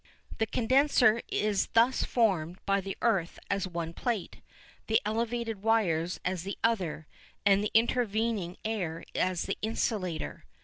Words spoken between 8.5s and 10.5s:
air as the insulator.